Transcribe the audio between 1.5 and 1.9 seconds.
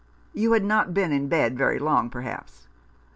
very